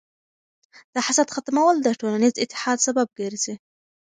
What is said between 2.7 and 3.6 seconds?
سبب ګرځي.